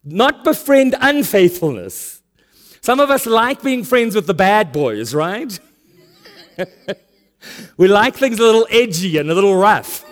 [0.03, 2.23] Not befriend unfaithfulness.
[2.81, 5.57] Some of us like being friends with the bad boys, right?
[7.77, 10.03] we like things a little edgy and a little rough.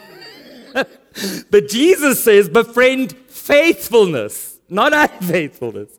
[1.49, 5.97] but Jesus says befriend faithfulness, not unfaithfulness.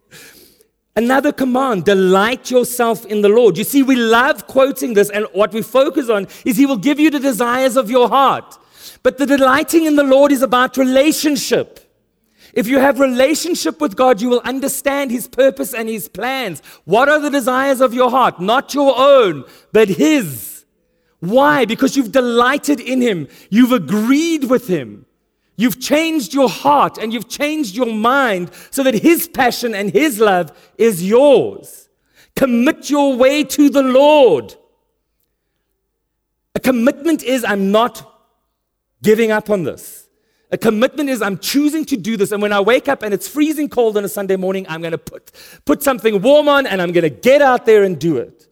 [0.97, 3.59] Another command, delight yourself in the Lord.
[3.59, 7.01] You see, we love quoting this, and what we focus on is He will give
[7.01, 8.59] you the desires of your heart.
[9.03, 11.80] But the delighting in the Lord is about relationship.
[12.53, 16.62] If you have relationship with God, you will understand His purpose and His plans.
[16.84, 18.40] What are the desires of your heart?
[18.40, 20.64] Not your own, but His.
[21.18, 21.64] Why?
[21.64, 25.07] Because you've delighted in Him, you've agreed with Him.
[25.57, 30.18] You've changed your heart and you've changed your mind so that His passion and His
[30.18, 31.88] love is yours.
[32.34, 34.55] Commit your way to the Lord.
[36.55, 38.11] A commitment is I'm not
[39.02, 40.09] giving up on this.
[40.50, 42.32] A commitment is I'm choosing to do this.
[42.32, 44.92] And when I wake up and it's freezing cold on a Sunday morning, I'm going
[44.92, 45.32] to put,
[45.64, 48.43] put something warm on and I'm going to get out there and do it.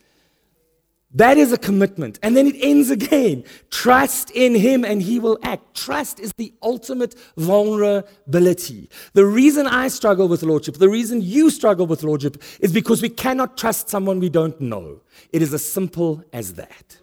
[1.15, 2.19] That is a commitment.
[2.23, 3.45] And then it ends again.
[3.71, 5.75] Trust in Him and He will act.
[5.75, 8.89] Trust is the ultimate vulnerability.
[9.13, 13.11] The reason I struggle with Lordship, the reason you struggle with Lordship, is because we
[13.11, 15.01] cannot trust someone we don't know.
[15.33, 16.99] It is as simple as that.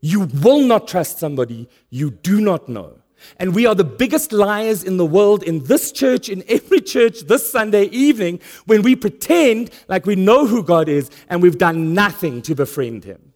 [0.00, 2.98] You will not trust somebody you do not know.
[3.38, 7.22] And we are the biggest liars in the world in this church, in every church
[7.22, 11.94] this Sunday evening, when we pretend like we know who God is and we've done
[11.94, 13.32] nothing to befriend him.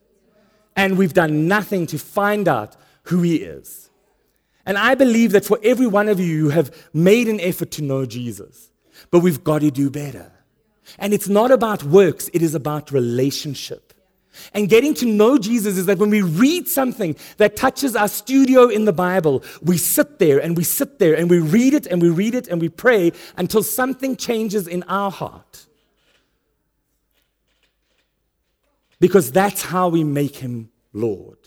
[0.77, 3.91] And we've done nothing to find out who he is.
[4.67, 7.83] And I believe that for every one of you, you have made an effort to
[7.83, 8.71] know Jesus,
[9.11, 10.31] but we've got to do better.
[10.99, 13.90] And it's not about works, it is about relationship.
[14.55, 18.69] And getting to know Jesus is that when we read something that touches our studio
[18.69, 22.01] in the Bible, we sit there and we sit there and we read it and
[22.01, 25.67] we read it and we pray until something changes in our heart.
[29.01, 31.39] Because that's how we make him Lord.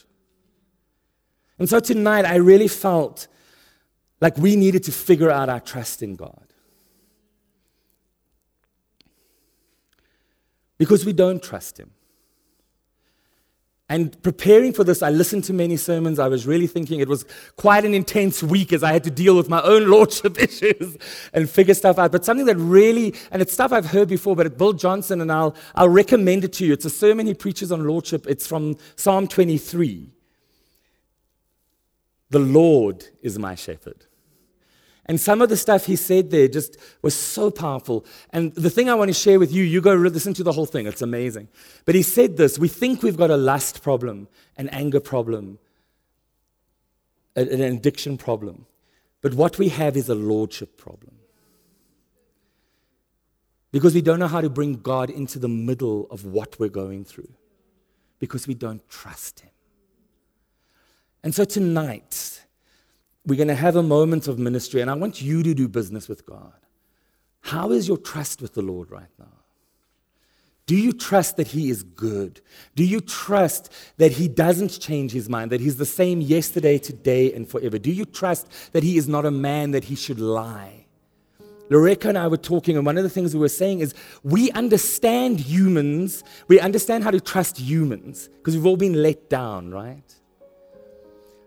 [1.59, 3.27] And so tonight, I really felt
[4.19, 6.47] like we needed to figure out our trust in God.
[10.77, 11.91] Because we don't trust him.
[13.89, 16.17] And preparing for this, I listened to many sermons.
[16.17, 17.25] I was really thinking it was
[17.57, 20.97] quite an intense week as I had to deal with my own lordship issues
[21.33, 22.11] and figure stuff out.
[22.11, 25.31] But something that really, and it's stuff I've heard before, but it's Bill Johnson, and
[25.31, 26.73] I'll, I'll recommend it to you.
[26.73, 28.25] It's a sermon he preaches on lordship.
[28.27, 30.11] It's from Psalm 23.
[32.29, 34.05] The Lord is my shepherd.
[35.05, 38.05] And some of the stuff he said there just was so powerful.
[38.29, 40.65] And the thing I want to share with you, you go listen to the whole
[40.65, 41.49] thing, it's amazing.
[41.85, 45.59] But he said this we think we've got a lust problem, an anger problem,
[47.35, 48.65] an addiction problem.
[49.21, 51.15] But what we have is a lordship problem.
[53.71, 57.03] Because we don't know how to bring God into the middle of what we're going
[57.03, 57.33] through,
[58.19, 59.49] because we don't trust Him.
[61.23, 62.42] And so tonight,
[63.25, 66.07] we're going to have a moment of ministry, and I want you to do business
[66.09, 66.53] with God.
[67.41, 69.25] How is your trust with the Lord right now?
[70.65, 72.39] Do you trust that He is good?
[72.75, 77.33] Do you trust that He doesn't change His mind, that He's the same yesterday, today,
[77.33, 77.77] and forever?
[77.77, 80.85] Do you trust that He is not a man that He should lie?
[81.69, 83.93] Loretta and I were talking, and one of the things we were saying is
[84.23, 89.71] we understand humans, we understand how to trust humans because we've all been let down,
[89.71, 90.03] right?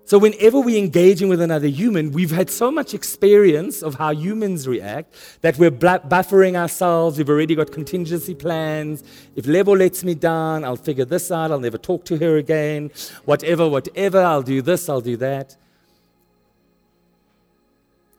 [0.06, 4.68] So, whenever we're engaging with another human, we've had so much experience of how humans
[4.68, 7.18] react that we're buffering ourselves.
[7.18, 9.02] We've already got contingency plans.
[9.34, 11.50] If Lebo lets me down, I'll figure this out.
[11.50, 12.92] I'll never talk to her again.
[13.24, 15.56] Whatever, whatever, I'll do this, I'll do that.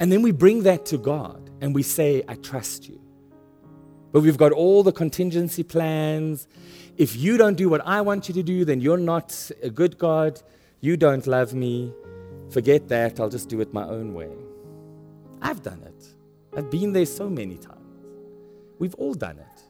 [0.01, 2.99] And then we bring that to God and we say, I trust you.
[4.11, 6.49] But we've got all the contingency plans.
[6.97, 9.97] If you don't do what I want you to do, then you're not a good
[9.97, 10.41] God.
[10.81, 11.93] You don't love me.
[12.49, 13.19] Forget that.
[13.19, 14.31] I'll just do it my own way.
[15.41, 16.07] I've done it.
[16.55, 17.77] I've been there so many times.
[18.79, 19.61] We've all done it.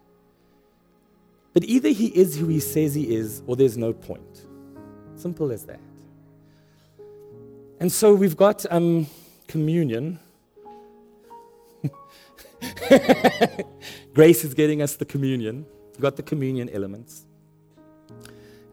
[1.53, 4.45] But either he is who he says he is, or there's no point.
[5.16, 5.80] Simple as that.
[7.80, 9.08] And so we've got um,
[9.47, 10.20] communion.
[14.14, 15.66] Grace is getting us the communion.
[15.93, 17.26] We've got the communion elements.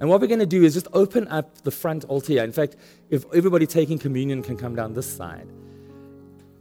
[0.05, 2.44] And what we're going to do is just open up the front altar.
[2.44, 2.76] In fact,
[3.09, 5.48] if everybody taking communion can come down this side.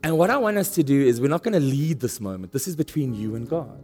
[0.02, 2.54] And what I want us to do is we're not going to lead this moment.
[2.54, 3.84] This is between you and God.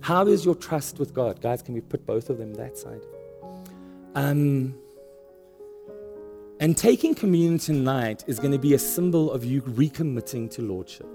[0.00, 1.42] How is your trust with God?
[1.42, 3.02] Guys, can we put both of them that side?
[4.14, 4.74] Um,
[6.58, 11.08] and taking communion tonight is going to be a symbol of you recommitting to Lordship.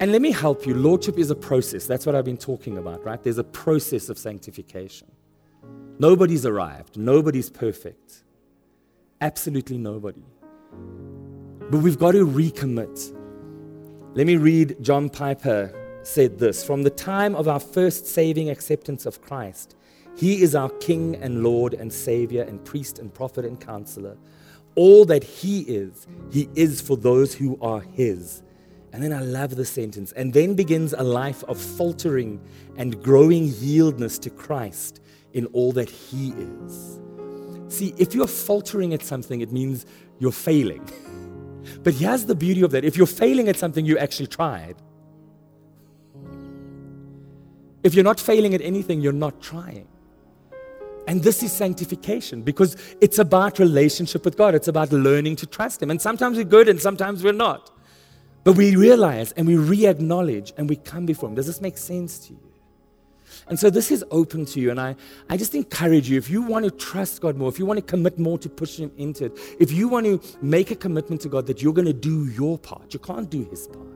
[0.00, 0.74] And let me help you.
[0.74, 1.86] Lordship is a process.
[1.86, 3.22] That's what I've been talking about, right?
[3.22, 5.06] There's a process of sanctification.
[5.98, 8.22] Nobody's arrived, nobody's perfect.
[9.20, 10.22] Absolutely nobody.
[11.70, 13.14] But we've got to recommit.
[14.14, 19.06] Let me read John Piper said this From the time of our first saving acceptance
[19.06, 19.76] of Christ,
[20.16, 24.16] He is our King and Lord and Savior and priest and prophet and counselor.
[24.76, 28.42] All that He is, He is for those who are His.
[28.92, 30.12] And then I love the sentence.
[30.12, 32.40] And then begins a life of faltering
[32.76, 35.00] and growing yieldness to Christ
[35.38, 37.00] in all that He is.
[37.68, 39.86] See, if you're faltering at something, it means
[40.18, 40.88] you're failing.
[41.82, 44.76] But here's the beauty of that if you're failing at something, you actually tried.
[47.82, 49.86] If you're not failing at anything, you're not trying.
[51.06, 54.54] And this is sanctification because it's about relationship with God.
[54.54, 55.90] It's about learning to trust Him.
[55.90, 57.70] And sometimes we're good and sometimes we're not.
[58.44, 61.34] But we realize and we re acknowledge and we come before Him.
[61.34, 62.47] Does this make sense to you?
[63.48, 64.70] And so this is open to you.
[64.70, 64.94] And I,
[65.28, 67.84] I just encourage you if you want to trust God more, if you want to
[67.84, 71.28] commit more to pushing Him into it, if you want to make a commitment to
[71.28, 73.86] God that you're going to do your part, you can't do His part.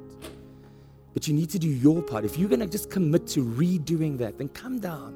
[1.12, 2.24] But you need to do your part.
[2.24, 5.14] If you're going to just commit to redoing that, then come down.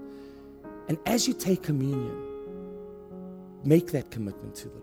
[0.88, 2.22] And as you take communion,
[3.64, 4.82] make that commitment to the Lord.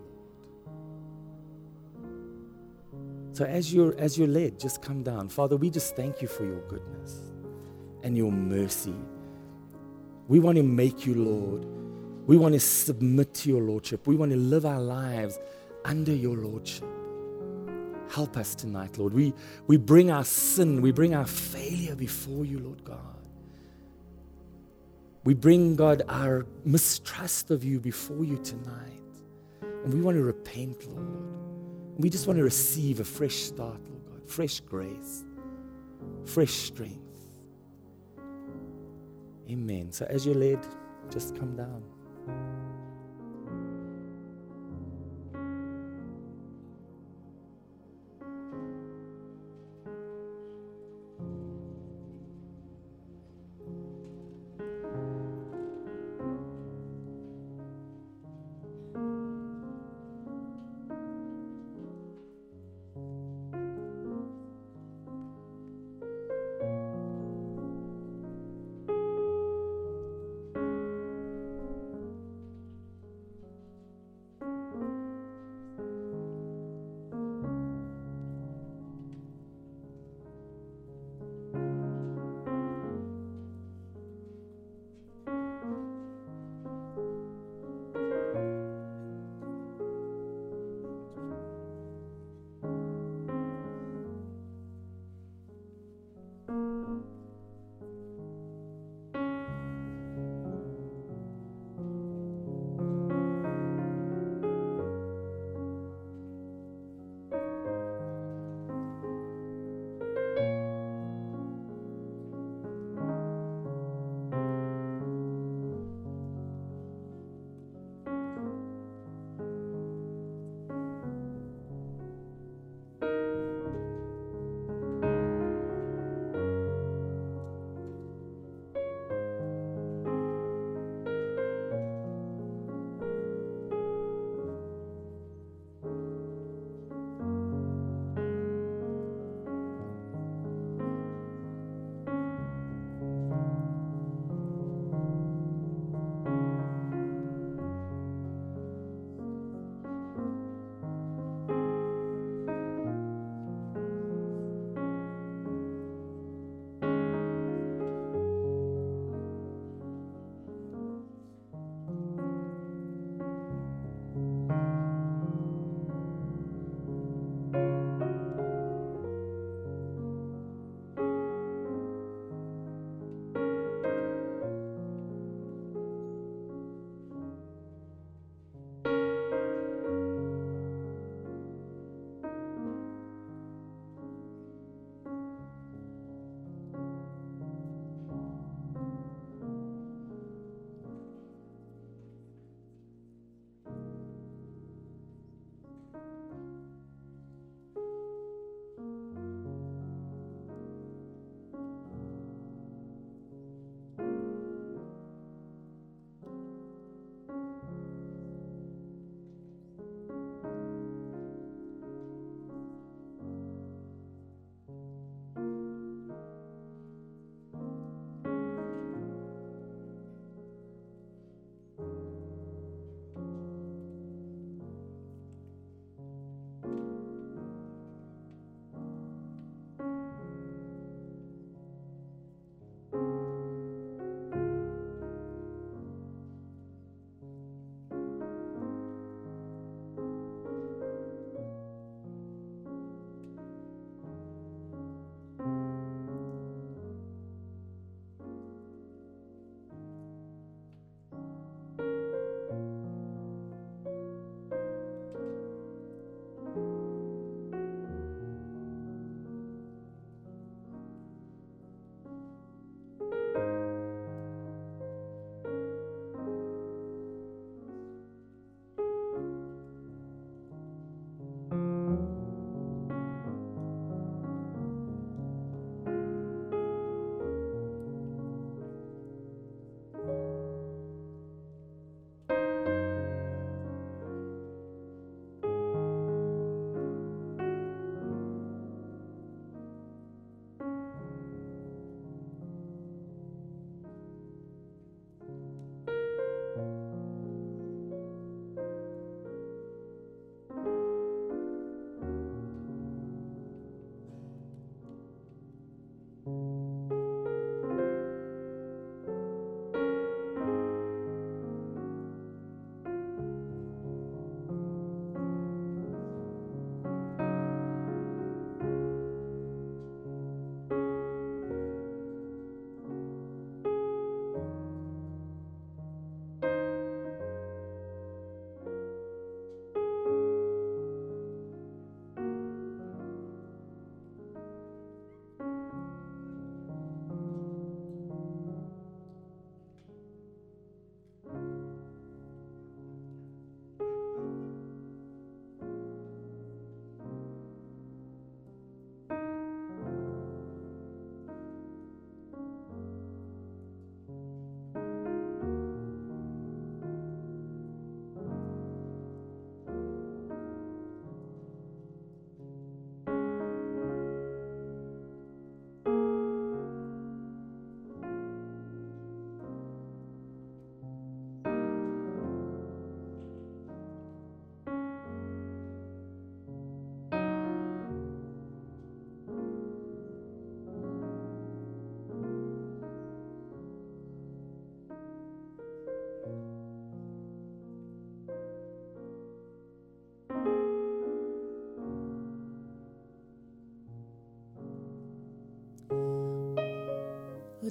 [3.34, 5.30] So as you're as you're led, just come down.
[5.30, 7.32] Father, we just thank you for your goodness
[8.04, 8.93] and your mercy
[10.28, 11.65] we want to make you Lord.
[12.28, 14.07] We want to submit to your Lordship.
[14.07, 15.38] We want to live our lives
[15.84, 16.88] under your Lordship.
[18.09, 19.13] Help us tonight, Lord.
[19.13, 19.34] We,
[19.67, 22.99] we bring our sin, we bring our failure before you, Lord God.
[25.24, 28.91] We bring, God, our mistrust of you before you tonight.
[29.61, 31.07] And we want to repent, Lord.
[31.97, 35.26] We just want to receive a fresh start, Lord God, fresh grace,
[36.26, 37.03] fresh strength.
[39.50, 39.91] Amen.
[39.91, 40.60] So as you're led,
[41.10, 41.84] just come down.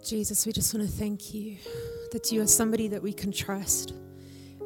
[0.05, 1.57] Jesus, we just want to thank you
[2.11, 3.94] that you are somebody that we can trust.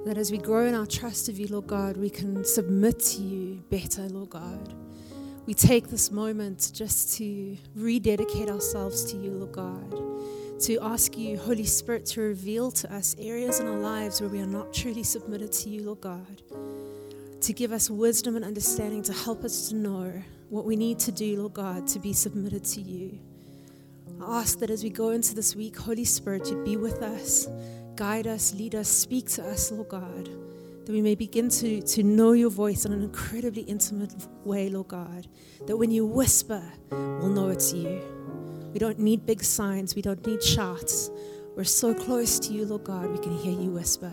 [0.04, 3.22] That as we grow in our trust of you, Lord God, we can submit to
[3.22, 4.74] you better, Lord God.
[5.46, 10.06] We take this moment just to rededicate ourselves to you, Lord God
[10.58, 14.40] to ask you, Holy Spirit, to reveal to us areas in our lives where we
[14.40, 16.42] are not truly submitted to you, Lord God.
[17.42, 20.12] To give us wisdom and understanding to help us to know
[20.48, 23.18] what we need to do, Lord God, to be submitted to you.
[24.20, 27.48] I ask that as we go into this week, Holy Spirit, you'd be with us,
[27.94, 30.28] guide us, lead us, speak to us, Lord God,
[30.84, 34.14] that we may begin to, to know your voice in an incredibly intimate
[34.44, 35.26] way, Lord God.
[35.66, 38.00] That when you whisper, we'll know it's you.
[38.72, 39.94] We don't need big signs.
[39.94, 41.10] We don't need shouts.
[41.54, 44.12] We're so close to you, Lord God, we can hear you whisper.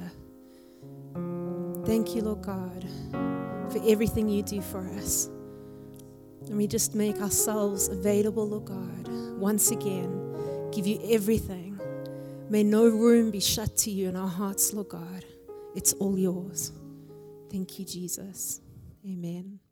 [1.85, 2.85] Thank you, Lord God,
[3.71, 5.29] for everything you do for us.
[6.47, 9.07] And we just make ourselves available, Lord God,
[9.39, 11.79] once again, give you everything.
[12.49, 15.25] May no room be shut to you in our hearts, Lord God.
[15.75, 16.71] It's all yours.
[17.49, 18.61] Thank you, Jesus.
[19.05, 19.62] Amen.